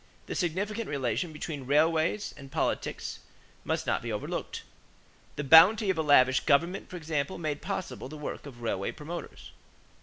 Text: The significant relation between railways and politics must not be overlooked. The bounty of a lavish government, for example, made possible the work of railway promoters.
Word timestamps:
The 0.25 0.33
significant 0.33 0.89
relation 0.89 1.31
between 1.31 1.67
railways 1.67 2.33
and 2.35 2.51
politics 2.51 3.19
must 3.63 3.85
not 3.85 4.01
be 4.01 4.11
overlooked. 4.11 4.63
The 5.35 5.43
bounty 5.43 5.91
of 5.91 5.97
a 5.99 6.01
lavish 6.01 6.39
government, 6.39 6.89
for 6.89 6.95
example, 6.97 7.37
made 7.37 7.61
possible 7.61 8.09
the 8.09 8.17
work 8.17 8.47
of 8.47 8.63
railway 8.63 8.93
promoters. 8.93 9.51